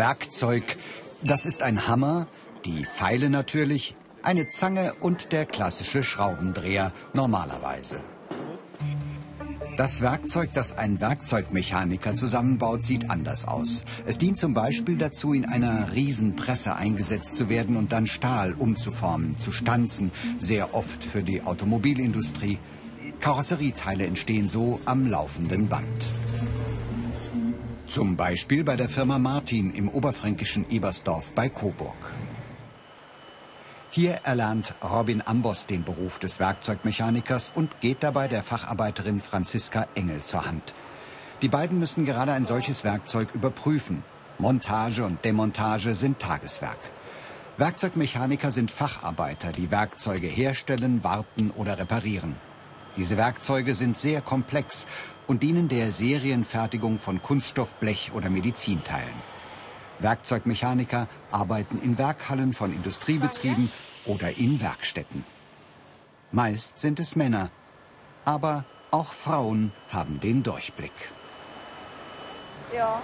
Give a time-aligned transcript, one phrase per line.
[0.00, 0.78] Werkzeug,
[1.22, 2.26] das ist ein Hammer,
[2.64, 8.00] die Pfeile natürlich, eine Zange und der klassische Schraubendreher normalerweise.
[9.76, 13.84] Das Werkzeug, das ein Werkzeugmechaniker zusammenbaut, sieht anders aus.
[14.06, 19.38] Es dient zum Beispiel dazu, in einer Riesenpresse eingesetzt zu werden und dann Stahl umzuformen,
[19.38, 22.56] zu stanzen, sehr oft für die Automobilindustrie.
[23.20, 26.10] Karosserieteile entstehen so am laufenden Band.
[27.90, 31.96] Zum Beispiel bei der Firma Martin im oberfränkischen Ebersdorf bei Coburg.
[33.90, 40.22] Hier erlernt Robin Ambos den Beruf des Werkzeugmechanikers und geht dabei der Facharbeiterin Franziska Engel
[40.22, 40.72] zur Hand.
[41.42, 44.04] Die beiden müssen gerade ein solches Werkzeug überprüfen.
[44.38, 46.78] Montage und Demontage sind Tageswerk.
[47.56, 52.36] Werkzeugmechaniker sind Facharbeiter, die Werkzeuge herstellen, warten oder reparieren.
[52.96, 54.86] Diese Werkzeuge sind sehr komplex
[55.26, 59.14] und dienen der Serienfertigung von Kunststoff, Blech oder Medizinteilen.
[60.00, 63.70] Werkzeugmechaniker arbeiten in Werkhallen von Industriebetrieben
[64.06, 65.24] oder in Werkstätten.
[66.32, 67.50] Meist sind es Männer,
[68.24, 70.92] aber auch Frauen haben den Durchblick.
[72.74, 73.00] Ja.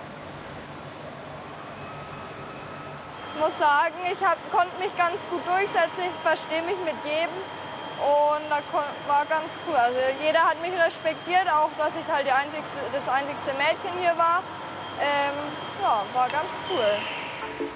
[3.35, 4.19] Ich muss sagen, ich
[4.51, 6.03] konnte mich ganz gut durchsetzen.
[6.03, 7.66] Ich verstehe mich mit jedem.
[7.99, 8.63] Und das
[9.07, 9.75] war ganz cool.
[9.75, 14.43] Also jeder hat mich respektiert, auch dass ich halt einzigste, das einzigste Mädchen hier war.
[15.01, 15.35] Ähm,
[15.83, 17.67] ja, war ganz cool.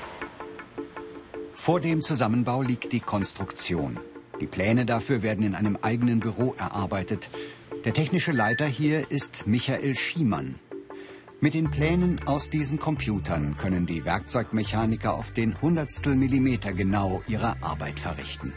[1.54, 4.00] Vor dem Zusammenbau liegt die Konstruktion.
[4.41, 7.28] Die Pläne dafür werden in einem eigenen Büro erarbeitet.
[7.84, 10.58] Der technische Leiter hier ist Michael Schiemann.
[11.41, 17.62] Mit den Plänen aus diesen Computern können die Werkzeugmechaniker auf den Hundertstel Millimeter genau ihre
[17.62, 18.52] Arbeit verrichten.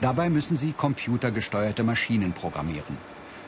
[0.00, 2.98] Dabei müssen sie computergesteuerte Maschinen programmieren.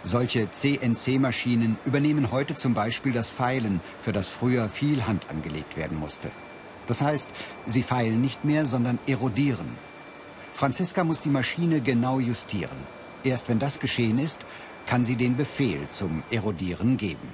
[0.05, 5.99] Solche CNC-Maschinen übernehmen heute zum Beispiel das Feilen, für das früher viel Hand angelegt werden
[5.99, 6.31] musste.
[6.87, 7.29] Das heißt,
[7.67, 9.69] sie feilen nicht mehr, sondern erodieren.
[10.55, 12.79] Franziska muss die Maschine genau justieren.
[13.25, 14.47] Erst wenn das geschehen ist,
[14.87, 17.29] kann sie den Befehl zum Erodieren geben.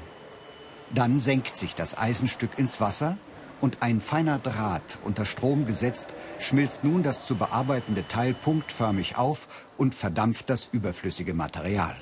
[0.92, 3.16] Dann senkt sich das Eisenstück ins Wasser
[3.64, 6.08] und ein feiner Draht unter Strom gesetzt
[6.38, 9.48] schmilzt nun das zu bearbeitende Teil punktförmig auf
[9.78, 11.96] und verdampft das überflüssige Material.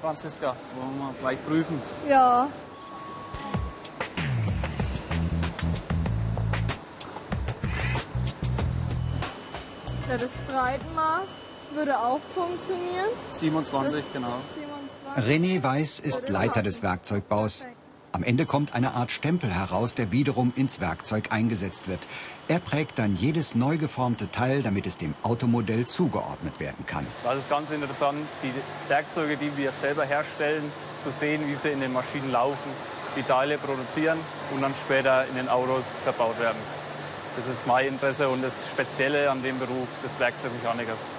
[0.00, 1.80] Franziska, wollen wir gleich prüfen?
[2.08, 2.48] Ja.
[10.08, 11.28] Ja, das Breitenmaß
[11.74, 13.06] würde auch funktionieren.
[13.30, 14.34] 27, das genau.
[15.14, 15.30] 27.
[15.30, 17.66] René Weiß ist Leiter des Werkzeugbaus.
[18.18, 22.00] Am Ende kommt eine Art Stempel heraus, der wiederum ins Werkzeug eingesetzt wird.
[22.48, 27.06] Er prägt dann jedes neu geformte Teil, damit es dem Automodell zugeordnet werden kann.
[27.22, 28.50] Das ist ganz interessant, die
[28.90, 30.64] Werkzeuge, die wir selber herstellen,
[31.00, 32.72] zu sehen, wie sie in den Maschinen laufen,
[33.16, 34.18] die Teile produzieren
[34.52, 36.58] und dann später in den Autos verbaut werden.
[37.36, 41.10] Das ist mein Interesse und das Spezielle an dem Beruf des Werkzeugmechanikers.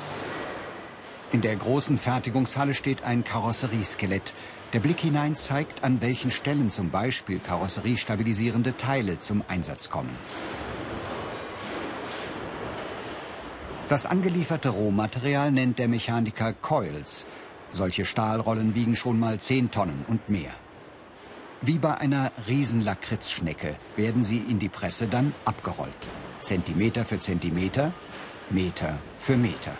[1.32, 4.34] In der großen Fertigungshalle steht ein Karosserieskelett.
[4.74, 10.16] Der Blick hinein zeigt, an welchen Stellen zum Beispiel karosseriestabilisierende Teile zum Einsatz kommen.
[13.90, 17.28] Das angelieferte Rohmaterial nennt der Mechaniker Coils.
[17.72, 20.52] Solche Stahlrollen wiegen schon mal 10 Tonnen und mehr.
[21.62, 26.10] Wie bei einer Riesenlakritzschnecke werden sie in die Presse dann abgerollt.
[26.42, 27.92] Zentimeter für Zentimeter,
[28.50, 29.78] Meter für Meter.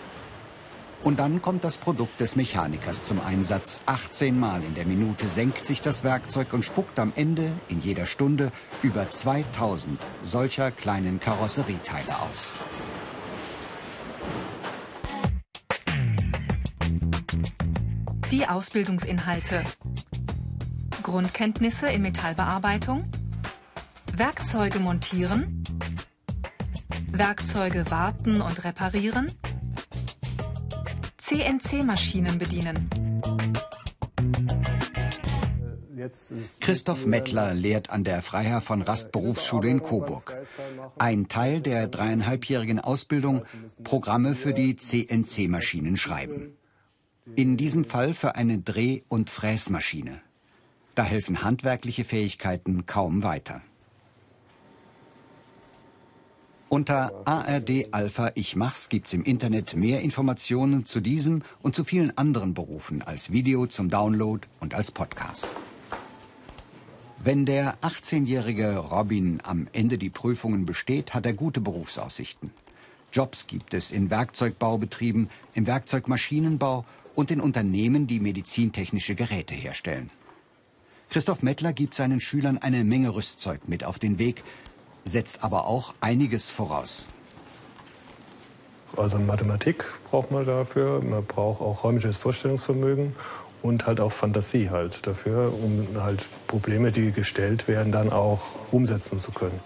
[1.02, 3.80] Und dann kommt das Produkt des Mechanikers zum Einsatz.
[3.86, 8.04] 18 Mal in der Minute senkt sich das Werkzeug und spuckt am Ende in jeder
[8.04, 8.52] Stunde
[8.82, 12.60] über 2000 solcher kleinen Karosserieteile aus.
[18.30, 19.64] Die Ausbildungsinhalte.
[21.02, 23.10] Grundkenntnisse in Metallbearbeitung.
[24.14, 25.64] Werkzeuge montieren.
[27.10, 29.32] Werkzeuge warten und reparieren.
[31.30, 32.90] CNC-Maschinen bedienen.
[36.58, 40.34] Christoph Mettler lehrt an der Freiherr von Rast Berufsschule in Coburg.
[40.98, 43.44] Ein Teil der dreieinhalbjährigen Ausbildung,
[43.84, 46.56] Programme für die CNC-Maschinen schreiben.
[47.36, 50.20] In diesem Fall für eine Dreh- und Fräsmaschine.
[50.96, 53.62] Da helfen handwerkliche Fähigkeiten kaum weiter.
[56.70, 62.16] Unter ARD Alpha Ich Mach's gibt's im Internet mehr Informationen zu diesem und zu vielen
[62.16, 65.48] anderen Berufen als Video zum Download und als Podcast.
[67.18, 72.52] Wenn der 18-jährige Robin am Ende die Prüfungen besteht, hat er gute Berufsaussichten.
[73.12, 76.84] Jobs gibt es in Werkzeugbaubetrieben, im Werkzeugmaschinenbau
[77.16, 80.10] und in Unternehmen, die medizintechnische Geräte herstellen.
[81.08, 84.44] Christoph Mettler gibt seinen Schülern eine Menge Rüstzeug mit auf den Weg,
[85.04, 87.08] setzt aber auch einiges voraus.
[88.96, 93.14] Also Mathematik braucht man dafür, man braucht auch räumliches Vorstellungsvermögen
[93.62, 99.18] und halt auch Fantasie halt dafür, um halt Probleme, die gestellt werden, dann auch umsetzen
[99.18, 99.60] zu können.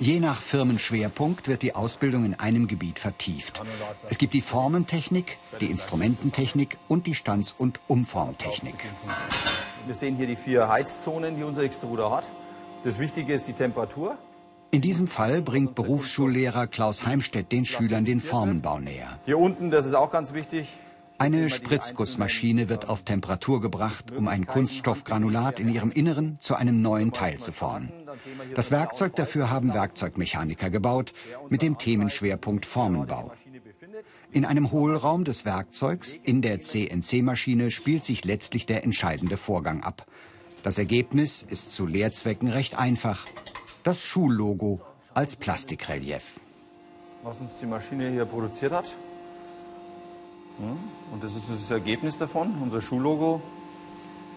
[0.00, 3.62] Je nach Firmenschwerpunkt wird die Ausbildung in einem Gebiet vertieft.
[4.08, 8.76] Es gibt die Formentechnik, die Instrumententechnik und die Stands- und Umformtechnik.
[9.86, 12.24] Wir sehen hier die vier Heizzonen, die unser Extruder hat.
[12.84, 14.16] Das Wichtige ist die Temperatur.
[14.70, 19.18] In diesem Fall bringt Berufsschullehrer Klaus Heimstedt den Schülern den Formenbau näher.
[19.24, 20.68] Hier unten, das ist auch ganz wichtig,
[21.20, 27.12] eine Spritzgussmaschine wird auf Temperatur gebracht, um ein Kunststoffgranulat in ihrem Inneren zu einem neuen
[27.12, 27.92] Teil zu formen.
[28.54, 31.12] Das Werkzeug dafür haben Werkzeugmechaniker gebaut,
[31.48, 33.32] mit dem Themenschwerpunkt Formenbau.
[34.30, 40.04] In einem Hohlraum des Werkzeugs, in der CNC-Maschine, spielt sich letztlich der entscheidende Vorgang ab.
[40.62, 43.26] Das Ergebnis ist zu Lehrzwecken recht einfach.
[43.82, 44.80] Das Schullogo
[45.14, 46.40] als Plastikrelief.
[47.22, 48.86] Was uns die Maschine hier produziert hat.
[51.12, 53.40] Und das ist das Ergebnis davon, unser Schullogo.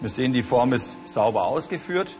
[0.00, 2.14] Wir sehen, die Form ist sauber ausgeführt.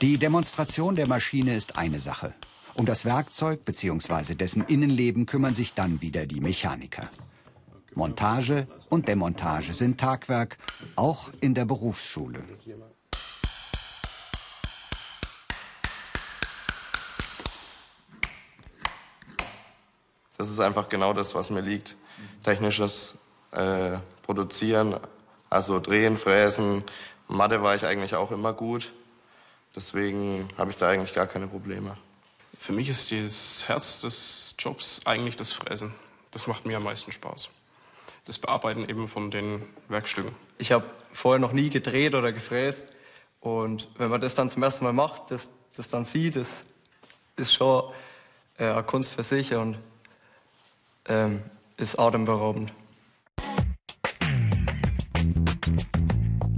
[0.00, 2.32] Die Demonstration der Maschine ist eine Sache.
[2.74, 4.34] Um das Werkzeug bzw.
[4.34, 7.10] dessen Innenleben kümmern sich dann wieder die Mechaniker.
[7.94, 10.56] Montage und Demontage sind Tagwerk,
[10.96, 12.44] auch in der Berufsschule.
[20.40, 21.96] Das ist einfach genau das, was mir liegt.
[22.42, 23.18] Technisches
[23.50, 24.98] äh, Produzieren,
[25.50, 26.82] also Drehen, Fräsen.
[27.28, 28.90] Mathe war ich eigentlich auch immer gut.
[29.76, 31.94] Deswegen habe ich da eigentlich gar keine Probleme.
[32.58, 35.92] Für mich ist das Herz des Jobs eigentlich das Fräsen.
[36.30, 37.50] Das macht mir am meisten Spaß.
[38.24, 40.34] Das Bearbeiten eben von den Werkstücken.
[40.56, 42.96] Ich habe vorher noch nie gedreht oder gefräst.
[43.40, 46.64] Und wenn man das dann zum ersten Mal macht, das, das dann sieht, das
[47.36, 47.92] ist schon
[48.56, 49.52] äh, eine Kunst für sich.
[49.52, 49.76] Und
[51.10, 51.42] ähm,
[51.76, 52.72] ist atemberaubend.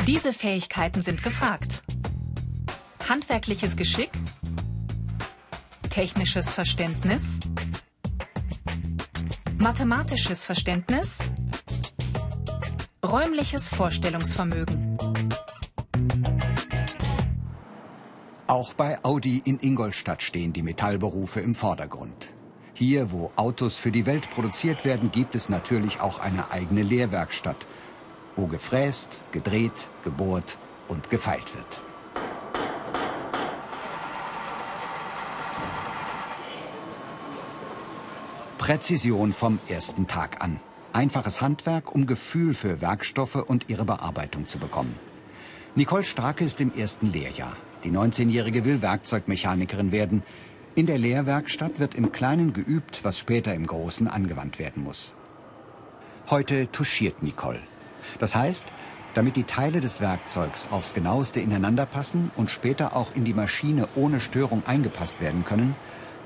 [0.06, 1.82] Diese Fähigkeiten sind gefragt.
[3.08, 4.10] Handwerkliches Geschick,
[5.88, 7.40] technisches Verständnis,
[9.58, 11.19] mathematisches Verständnis,
[13.04, 14.99] räumliches Vorstellungsvermögen.
[18.46, 22.32] Auch bei Audi in Ingolstadt stehen die Metallberufe im Vordergrund.
[22.75, 27.67] Hier, wo Autos für die Welt produziert werden, gibt es natürlich auch eine eigene Lehrwerkstatt,
[28.35, 30.57] wo gefräst, gedreht, gebohrt
[30.89, 31.67] und gefeilt wird.
[38.57, 40.61] Präzision vom ersten Tag an.
[40.95, 44.95] Einfaches Handwerk, um Gefühl für Werkstoffe und ihre Bearbeitung zu bekommen.
[45.75, 47.57] Nicole Starke ist im ersten Lehrjahr.
[47.83, 50.23] Die 19-Jährige will Werkzeugmechanikerin werden.
[50.75, 55.15] In der Lehrwerkstatt wird im Kleinen geübt, was später im Großen angewandt werden muss.
[56.31, 57.61] Heute touchiert Nicole.
[58.19, 58.65] Das heißt,
[59.13, 63.87] damit die Teile des Werkzeugs aufs genaueste ineinander passen und später auch in die Maschine
[63.97, 65.76] ohne Störung eingepasst werden können,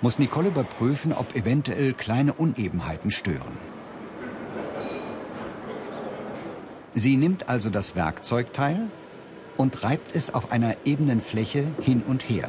[0.00, 3.58] muss Nicole überprüfen, ob eventuell kleine Unebenheiten stören.
[6.94, 8.90] Sie nimmt also das Werkzeugteil
[9.56, 12.48] und reibt es auf einer ebenen Fläche hin und her.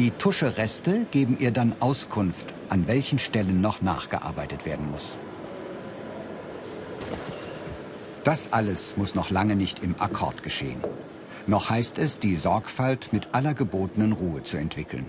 [0.00, 5.18] Die Tuschereste geben ihr dann Auskunft, an welchen Stellen noch nachgearbeitet werden muss.
[8.24, 10.82] Das alles muss noch lange nicht im Akkord geschehen.
[11.46, 15.04] Noch heißt es, die Sorgfalt mit aller gebotenen Ruhe zu entwickeln.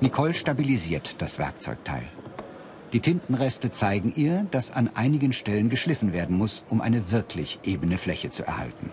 [0.00, 2.02] Nicole stabilisiert das Werkzeugteil.
[2.92, 7.96] Die Tintenreste zeigen ihr, dass an einigen Stellen geschliffen werden muss, um eine wirklich ebene
[7.96, 8.90] Fläche zu erhalten.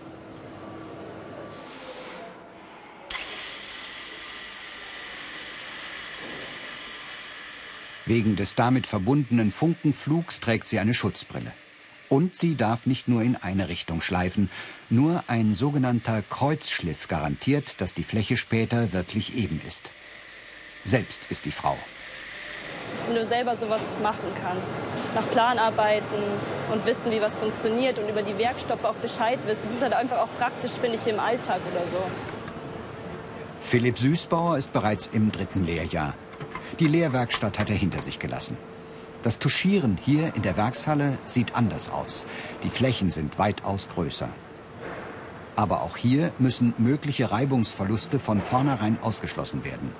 [8.08, 11.52] Wegen des damit verbundenen Funkenflugs trägt sie eine Schutzbrille.
[12.08, 14.48] Und sie darf nicht nur in eine Richtung schleifen.
[14.88, 19.90] Nur ein sogenannter Kreuzschliff garantiert, dass die Fläche später wirklich eben ist.
[20.86, 21.76] Selbst ist die Frau.
[23.06, 24.72] Wenn du selber sowas machen kannst,
[25.14, 26.22] nach Plan arbeiten
[26.72, 29.92] und wissen, wie was funktioniert und über die Werkstoffe auch Bescheid wissen, das ist halt
[29.92, 31.98] einfach auch praktisch, finde ich, im Alltag oder so.
[33.60, 36.14] Philipp Süßbauer ist bereits im dritten Lehrjahr.
[36.78, 38.56] Die Lehrwerkstatt hat er hinter sich gelassen.
[39.22, 42.24] Das Tuschieren hier in der Werkshalle sieht anders aus.
[42.62, 44.28] Die Flächen sind weitaus größer.
[45.56, 49.92] Aber auch hier müssen mögliche Reibungsverluste von vornherein ausgeschlossen werden.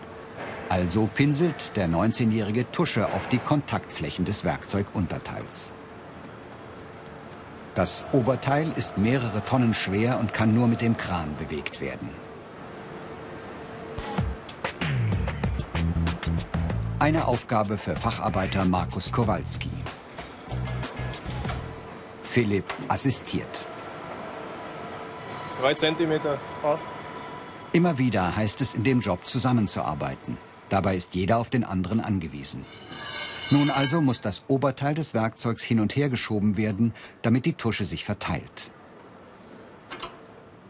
[0.69, 5.73] Also pinselt der 19-jährige Tusche auf die Kontaktflächen des Werkzeugunterteils.
[7.75, 12.09] Das Oberteil ist mehrere Tonnen schwer und kann nur mit dem Kran bewegt werden.
[17.01, 19.71] Eine Aufgabe für Facharbeiter Markus Kowalski.
[22.25, 23.65] Philipp assistiert.
[25.61, 26.89] Drei Zentimeter, passt.
[27.73, 30.39] Immer wieder heißt es in dem Job zusammenzuarbeiten.
[30.71, 32.67] Dabei ist jeder auf den anderen angewiesen.
[33.51, 37.85] Nun also muss das Oberteil des Werkzeugs hin und her geschoben werden, damit die Tusche
[37.85, 38.73] sich verteilt.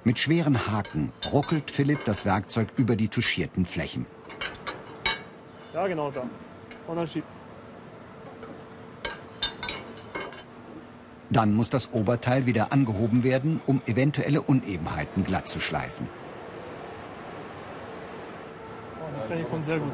[0.05, 4.05] Mit schweren Haken ruckelt Philipp das Werkzeug über die tuschierten Flächen.
[5.79, 6.23] Ja, genau da.
[6.89, 7.29] Und dann schiebt.
[11.31, 16.09] Dann muss das Oberteil wieder angehoben werden, um eventuelle Unebenheiten glatt zu schleifen.
[19.01, 19.93] Oh, die Fläche kommt sehr gut.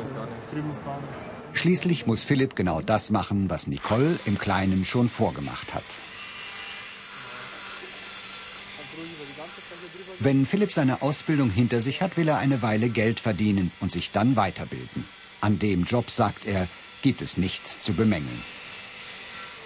[0.51, 1.61] Drüben ist gar nichts.
[1.61, 5.85] Schließlich muss Philipp genau das machen, was Nicole im Kleinen schon vorgemacht hat.
[10.21, 14.13] Wenn Philipp seine Ausbildung hinter sich hat, will er eine Weile Geld verdienen und sich
[14.13, 15.05] dann weiterbilden.
[15.45, 16.67] An dem Job, sagt er,
[17.03, 18.43] gibt es nichts zu bemängeln.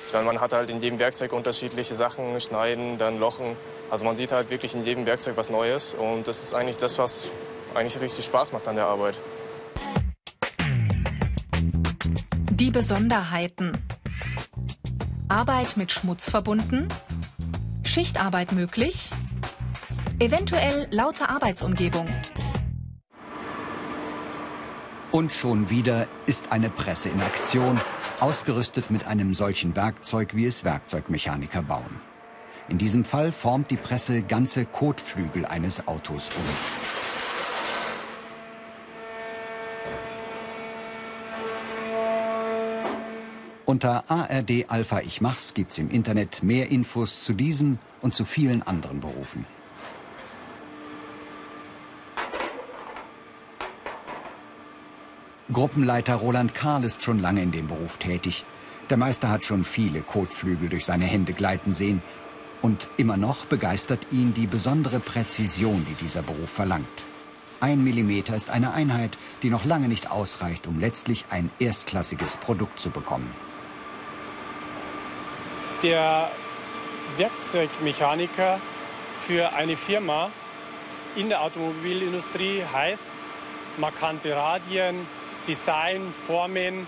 [0.09, 3.55] Ich meine, man hat halt in jedem Werkzeug unterschiedliche Sachen, schneiden, dann lochen.
[3.89, 6.99] Also man sieht halt wirklich in jedem Werkzeug was Neues und das ist eigentlich das,
[6.99, 7.31] was
[7.77, 9.15] eigentlich richtig Spaß macht an der Arbeit.
[12.51, 13.71] Die Besonderheiten.
[15.29, 16.89] Arbeit mit Schmutz verbunden?
[17.85, 19.11] Schichtarbeit möglich?
[20.19, 22.09] Eventuell laute Arbeitsumgebung.
[25.11, 27.81] Und schon wieder ist eine Presse in Aktion,
[28.21, 32.01] ausgerüstet mit einem solchen Werkzeug, wie es Werkzeugmechaniker bauen.
[32.69, 36.43] In diesem Fall formt die Presse ganze Kotflügel eines Autos um.
[43.65, 48.63] Unter ARD Alpha Ich Mach's gibt's im Internet mehr Infos zu diesem und zu vielen
[48.63, 49.47] anderen Berufen.
[55.51, 58.45] Gruppenleiter Roland Karl ist schon lange in dem Beruf tätig.
[58.91, 62.03] Der Meister hat schon viele Kotflügel durch seine Hände gleiten sehen.
[62.61, 67.05] Und immer noch begeistert ihn die besondere Präzision, die dieser Beruf verlangt.
[67.61, 72.79] Ein Millimeter ist eine Einheit, die noch lange nicht ausreicht, um letztlich ein erstklassiges Produkt
[72.79, 73.33] zu bekommen.
[75.83, 76.31] Der
[77.17, 78.61] Werkzeugmechaniker
[79.21, 80.31] für eine Firma
[81.17, 83.11] in der Automobilindustrie heißt
[83.79, 85.07] markante Radien,
[85.49, 86.87] Design, Formen,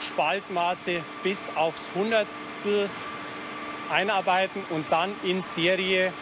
[0.00, 2.90] Spaltmaße bis aufs Hundertstel
[3.90, 6.12] einarbeiten und dann in Serie,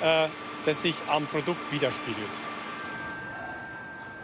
[0.00, 0.28] äh,
[0.64, 2.30] das sich am Produkt widerspiegelt.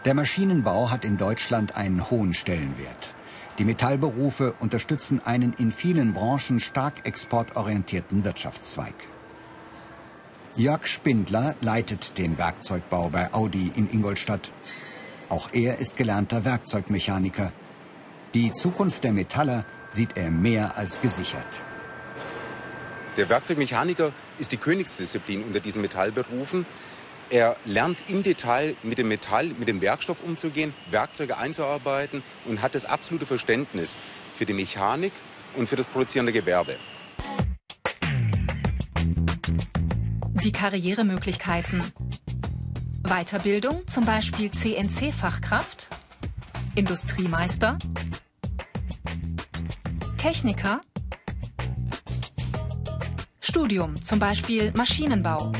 [0.05, 3.09] Der Maschinenbau hat in Deutschland einen hohen Stellenwert.
[3.57, 8.93] Die Metallberufe unterstützen einen in vielen Branchen stark exportorientierten Wirtschaftszweig.
[10.55, 14.51] Jörg Spindler leitet den Werkzeugbau bei Audi in Ingolstadt.
[15.29, 17.51] Auch er ist gelernter Werkzeugmechaniker.
[18.33, 21.65] Die Zukunft der Metaller sieht er mehr als gesichert.
[23.17, 26.65] Der Werkzeugmechaniker ist die Königsdisziplin unter diesen Metallberufen.
[27.29, 32.73] Er lernt im Detail mit dem Metall, mit dem Werkstoff umzugehen, Werkzeuge einzuarbeiten und hat
[32.73, 33.97] das absolute Verständnis
[34.33, 35.11] für die Mechanik
[35.57, 36.77] und für das produzierende Gewerbe.
[40.43, 41.83] Die Karrieremöglichkeiten.
[43.07, 45.89] Weiterbildung, zum Beispiel CNC-Fachkraft,
[46.75, 47.77] Industriemeister,
[50.17, 50.81] Techniker,
[53.39, 55.51] Studium, zum Beispiel Maschinenbau.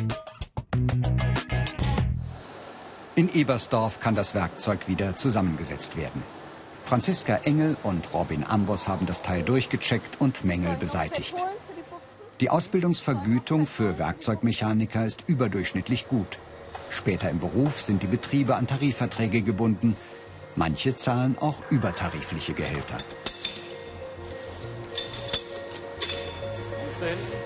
[3.16, 6.22] In Ebersdorf kann das Werkzeug wieder zusammengesetzt werden.
[6.84, 11.36] Franziska Engel und Robin Ambos haben das Teil durchgecheckt und Mängel beseitigt.
[12.40, 16.38] Die Ausbildungsvergütung für Werkzeugmechaniker ist überdurchschnittlich gut.
[16.90, 19.96] Später im Beruf sind die Betriebe an Tarifverträge gebunden.
[20.56, 22.98] Manche zahlen auch übertarifliche Gehälter.
[27.00, 27.37] Dahin.